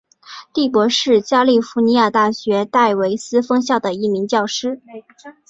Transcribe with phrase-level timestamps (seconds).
[0.51, 4.81] 第伯是加利福尼亚大学戴维斯分校的一名教师。